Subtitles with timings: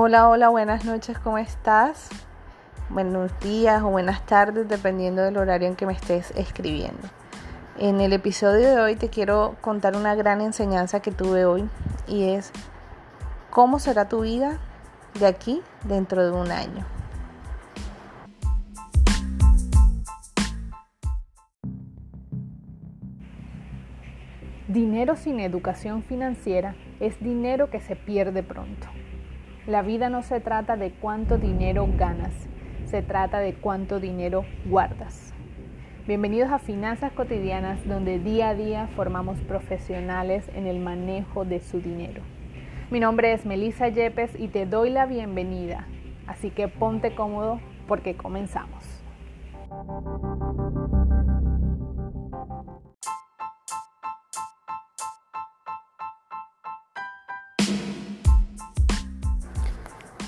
[0.00, 2.08] Hola, hola, buenas noches, ¿cómo estás?
[2.88, 7.02] Buenos días o buenas tardes, dependiendo del horario en que me estés escribiendo.
[7.78, 11.68] En el episodio de hoy te quiero contar una gran enseñanza que tuve hoy
[12.06, 12.52] y es
[13.50, 14.60] cómo será tu vida
[15.18, 16.86] de aquí dentro de un año.
[24.68, 28.86] Dinero sin educación financiera es dinero que se pierde pronto.
[29.68, 32.32] La vida no se trata de cuánto dinero ganas,
[32.86, 35.34] se trata de cuánto dinero guardas.
[36.06, 41.82] Bienvenidos a Finanzas Cotidianas, donde día a día formamos profesionales en el manejo de su
[41.82, 42.22] dinero.
[42.90, 45.86] Mi nombre es Melissa Yepes y te doy la bienvenida,
[46.26, 48.82] así que ponte cómodo porque comenzamos.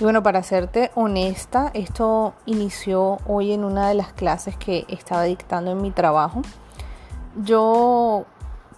[0.00, 5.24] Y bueno, para serte honesta, esto inició hoy en una de las clases que estaba
[5.24, 6.40] dictando en mi trabajo.
[7.36, 8.24] Yo,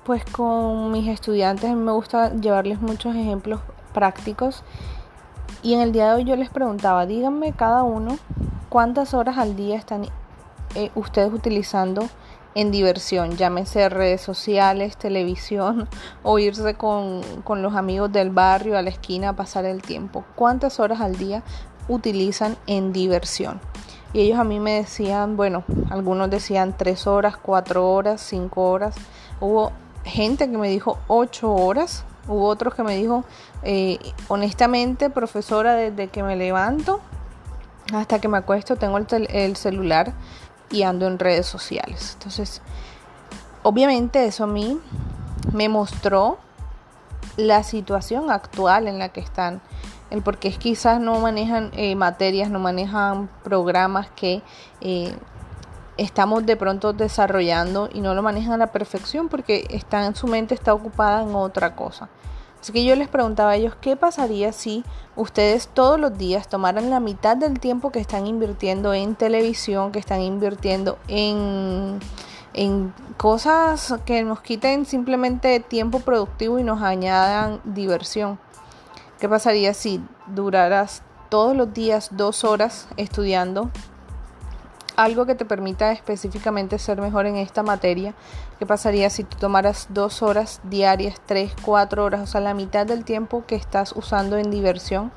[0.03, 3.61] pues con mis estudiantes, me gusta llevarles muchos ejemplos
[3.95, 4.65] prácticos.
[5.63, 8.19] Y en el día de hoy yo les preguntaba, díganme cada uno
[8.69, 10.07] cuántas horas al día están
[10.75, 12.09] eh, ustedes utilizando
[12.55, 15.89] en diversión, llámese redes sociales, televisión
[16.23, 20.25] o irse con, con, los amigos del barrio a la esquina a pasar el tiempo.
[20.35, 21.43] ¿Cuántas horas al día
[21.89, 23.61] utilizan en diversión?
[24.13, 28.95] Y ellos a mí me decían, bueno, algunos decían tres horas, cuatro horas, cinco horas.
[29.41, 29.73] Hubo
[30.05, 32.05] gente que me dijo ocho horas.
[32.29, 33.25] Hubo otros que me dijo,
[33.63, 37.01] eh, honestamente, profesora, desde que me levanto
[37.93, 40.13] hasta que me acuesto tengo el, el celular
[40.73, 42.15] y ando en redes sociales.
[42.15, 42.63] Entonces,
[43.63, 44.81] obviamente eso a mí
[45.53, 46.39] me mostró
[47.37, 49.61] la situación actual en la que están.
[50.11, 54.43] El por qué quizás no manejan eh, materias, no manejan programas que
[54.81, 55.15] eh,
[55.97, 60.27] estamos de pronto desarrollando y no lo manejan a la perfección porque está en su
[60.27, 62.09] mente está ocupada en otra cosa.
[62.63, 64.85] Así que yo les preguntaba a ellos qué pasaría si
[65.17, 69.99] ustedes todos los días tomaran la mitad del tiempo que están invirtiendo en televisión, que
[69.99, 71.99] están invirtiendo en,
[72.55, 78.39] en cosas que nos quiten simplemente tiempo productivo y nos añadan diversión.
[79.19, 83.73] ¿Qué pasaría si duraras todos los días dos horas estudiando
[84.97, 88.15] algo que te permita específicamente ser mejor en esta materia.
[88.59, 92.87] ¿Qué pasaría si tú tomaras dos horas diarias, tres, cuatro horas, o sea, la mitad
[92.87, 95.13] del tiempo que estás usando en diversión?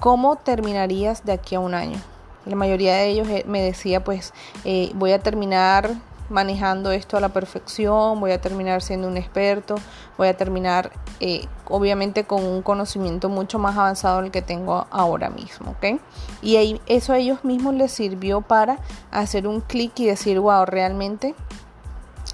[0.00, 1.98] ¿Cómo terminarías de aquí a un año?
[2.44, 4.32] La mayoría de ellos eh, me decía, pues
[4.64, 5.90] eh, voy a terminar
[6.28, 9.76] manejando esto a la perfección, voy a terminar siendo un experto,
[10.16, 15.30] voy a terminar eh, obviamente con un conocimiento mucho más avanzado del que tengo ahora
[15.30, 16.00] mismo, ¿ok?
[16.42, 18.78] Y eso a ellos mismos les sirvió para
[19.10, 21.34] hacer un clic y decir, wow, realmente,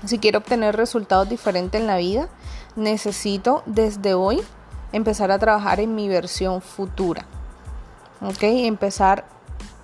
[0.04, 2.28] si quiero obtener resultados diferentes en la vida,
[2.76, 4.42] necesito desde hoy
[4.92, 7.24] empezar a trabajar en mi versión futura,
[8.20, 8.42] ¿ok?
[8.42, 9.24] Empezar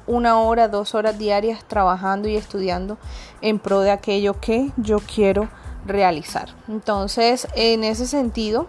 [0.06, 2.98] una hora, dos horas diarias trabajando y estudiando
[3.40, 5.48] en pro de aquello que yo quiero
[5.86, 6.50] realizar.
[6.68, 8.66] Entonces, en ese sentido,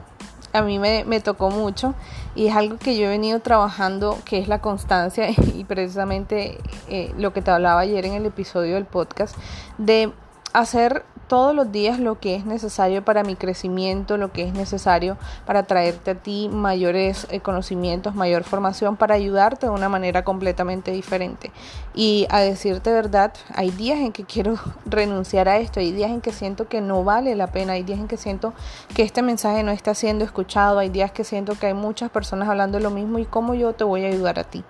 [0.53, 1.93] a mí me, tocó mucho
[2.35, 7.13] y es algo que yo he venido trabajando, que es la constancia y precisamente eh,
[7.17, 9.35] lo que te hablaba ayer en el episodio del podcast,
[9.77, 10.11] de
[10.53, 15.15] hacer todos los días lo que es necesario para mi crecimiento, lo que es necesario
[15.45, 20.91] para traerte a ti mayores eh, conocimientos, mayor formación, para ayudarte de una manera completamente
[20.91, 21.51] diferente.
[21.93, 26.19] Y a decirte verdad, hay días en que quiero renunciar a esto, hay días en
[26.19, 28.53] que siento que no vale la pena, hay días en que siento
[28.95, 32.49] que este mensaje no está siendo escuchado, hay días que siento que hay muchas personas
[32.49, 34.63] hablando lo mismo y cómo yo te voy a ayudar a ti.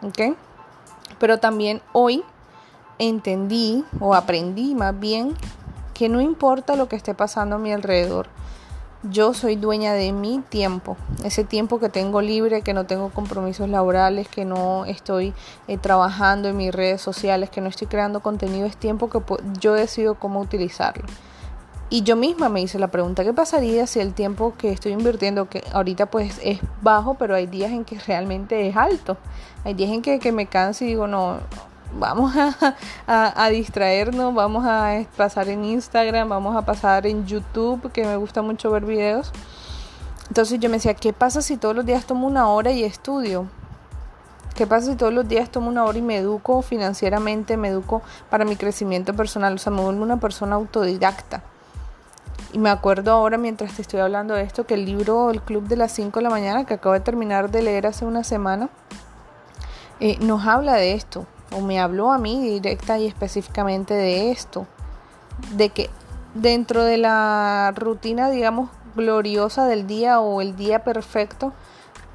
[0.00, 0.34] ¿Ok?
[1.18, 2.24] Pero también hoy
[2.98, 5.36] entendí o aprendí más bien
[5.98, 8.28] que no importa lo que esté pasando a mi alrededor,
[9.02, 13.68] yo soy dueña de mi tiempo, ese tiempo que tengo libre, que no tengo compromisos
[13.68, 15.34] laborales, que no estoy
[15.66, 19.20] eh, trabajando en mis redes sociales, que no estoy creando contenido, es tiempo que
[19.58, 21.04] yo decido cómo utilizarlo.
[21.90, 25.48] Y yo misma me hice la pregunta, ¿qué pasaría si el tiempo que estoy invirtiendo,
[25.48, 29.16] que ahorita pues es bajo, pero hay días en que realmente es alto?
[29.64, 31.38] Hay días en que, que me canso y digo, no,
[31.92, 32.32] vamos
[33.06, 38.42] a, distraernos, vamos a pasar en Instagram, vamos a pasar en YouTube, que me gusta
[38.42, 39.32] mucho ver videos.
[40.28, 43.46] Entonces yo me decía, ¿qué pasa si todos los días tomo una hora y estudio?
[44.54, 48.02] ¿Qué pasa si todos los días tomo una hora y me educo financieramente, me educo
[48.28, 49.54] para mi crecimiento personal?
[49.54, 51.42] O sea, me vuelvo una persona autodidacta.
[52.52, 55.68] Y me acuerdo ahora, mientras te estoy hablando de esto, que el libro El Club
[55.68, 58.68] de las 5 de la mañana, que acabo de terminar de leer hace una semana,
[60.00, 64.66] eh, nos habla de esto, o me habló a mí directa y específicamente de esto,
[65.52, 65.90] de que
[66.34, 71.52] dentro de la rutina, digamos, gloriosa del día o el día perfecto,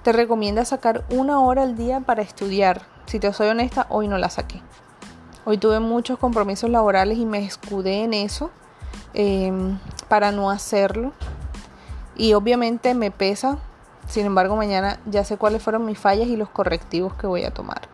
[0.03, 2.81] te recomienda sacar una hora al día para estudiar.
[3.05, 4.61] Si te soy honesta, hoy no la saqué.
[5.45, 8.51] Hoy tuve muchos compromisos laborales y me escudé en eso
[9.13, 9.77] em,
[10.07, 11.13] para no hacerlo.
[12.15, 13.57] Y obviamente me pesa.
[14.07, 17.51] Sin embargo, mañana ya sé cuáles fueron mis fallas y los correctivos que voy a
[17.51, 17.92] tomar.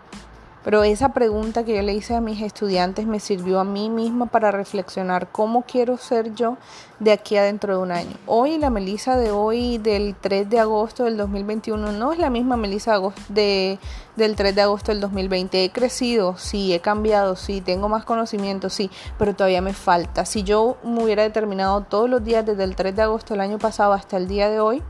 [0.64, 4.26] Pero esa pregunta que yo le hice a mis estudiantes me sirvió a mí misma
[4.26, 6.58] para reflexionar cómo quiero ser yo
[7.00, 8.18] de aquí a dentro de un año.
[8.26, 12.58] Hoy la Melissa de hoy, del 3 de agosto del 2021, no es la misma
[12.58, 13.80] Melissa de,
[14.18, 15.64] del 3 de agosto del 2020.
[15.64, 20.26] He crecido, sí, he cambiado, sí, tengo más conocimiento, sí, pero todavía me falta.
[20.26, 23.60] Si yo me hubiera determinado todos los días desde el 3 de agosto del año
[23.60, 24.84] pasado hasta el día de hoy,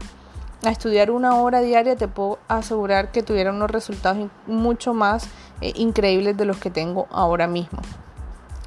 [0.64, 5.28] a estudiar una hora diaria, te puedo asegurar que tuviera unos resultados mucho más
[5.62, 7.80] eh, increíbles de los que tengo ahora mismo.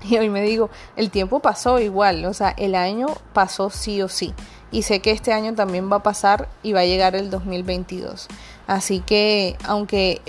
[0.04, 4.08] Y hoy me digo, el tiempo pasó igual, o sea, el año pasó sí o
[4.08, 4.34] sí.
[4.72, 8.26] Y sé que este año también va a pasar y va a llegar el 2022.
[8.66, 10.20] Así que, aunque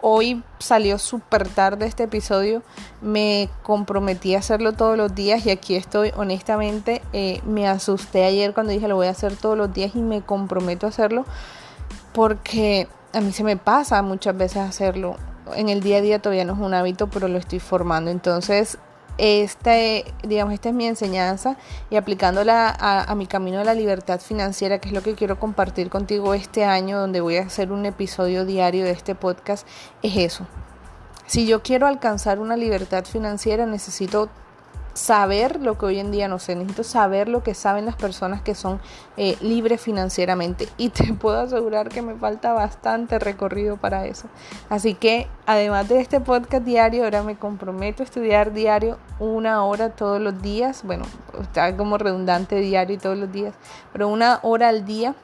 [0.00, 2.62] hoy salió súper tarde este episodio,
[3.00, 6.12] me comprometí a hacerlo todos los días y aquí estoy.
[6.16, 10.00] Honestamente, eh, me asusté ayer cuando dije lo voy a hacer todos los días y
[10.00, 11.24] me comprometo a hacerlo
[12.12, 15.16] porque a mí se me pasa muchas veces hacerlo
[15.54, 18.10] en el día a día todavía no es un hábito, pero lo estoy formando.
[18.10, 18.78] Entonces,
[19.18, 21.56] este, digamos, esta es mi enseñanza
[21.90, 25.38] y aplicándola a, a, mi camino de la libertad financiera, que es lo que quiero
[25.38, 29.66] compartir contigo este año, donde voy a hacer un episodio diario de este podcast,
[30.02, 30.46] es eso.
[31.26, 34.30] Si yo quiero alcanzar una libertad financiera, necesito
[34.98, 38.42] saber lo que hoy en día no sé, necesito saber lo que saben las personas
[38.42, 38.80] que son
[39.16, 44.28] eh, libres financieramente y te puedo asegurar que me falta bastante recorrido para eso.
[44.68, 49.90] Así que además de este podcast diario, ahora me comprometo a estudiar diario una hora
[49.90, 51.04] todos los días, bueno,
[51.40, 53.54] está como redundante diario y todos los días,
[53.92, 55.14] pero una hora al día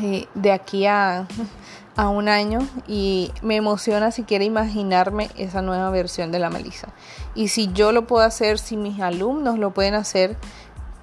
[0.00, 1.26] eh, de aquí a,
[1.96, 6.88] a un año y me emociona si quiere imaginarme esa nueva versión de la Melissa.
[7.34, 10.36] Y si yo lo puedo hacer, si mis alumnos lo pueden hacer,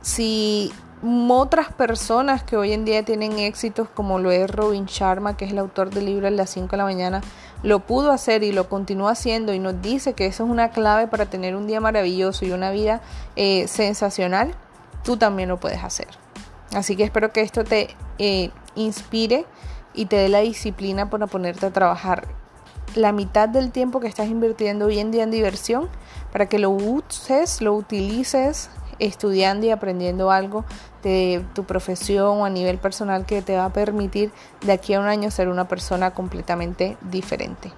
[0.02, 0.72] si
[1.30, 5.52] otras personas que hoy en día tienen éxitos como lo es Robin Sharma, que es
[5.52, 7.22] el autor del libro a las 5 de la mañana,
[7.64, 11.08] lo pudo hacer y lo continúa haciendo y nos dice que eso es una clave
[11.08, 13.02] para tener un día maravilloso y una vida
[13.36, 14.56] eh, sensacional,
[15.04, 16.08] tú también lo puedes hacer.
[16.74, 19.46] Así que espero que esto te eh, inspire
[20.00, 22.26] y te dé la disciplina para ponerte a trabajar
[22.96, 25.90] la mitad del tiempo que estás invirtiendo hoy en día en diversión
[26.32, 28.70] para que lo uses, lo utilices
[29.00, 30.64] estudiando y aprendiendo algo
[31.04, 34.32] de tu profesión o a nivel personal que te va a permitir
[34.66, 37.70] de aquí a un año ser una persona completamente diferente.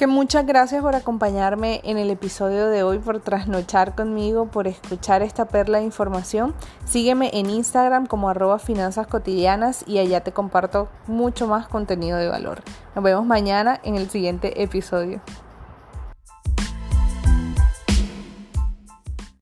[0.00, 5.20] Que muchas gracias por acompañarme en el episodio de hoy, por trasnochar conmigo, por escuchar
[5.20, 6.54] esta perla de información.
[6.86, 12.28] Sígueme en Instagram como arroba finanzas cotidianas y allá te comparto mucho más contenido de
[12.28, 12.62] valor.
[12.94, 15.20] Nos vemos mañana en el siguiente episodio.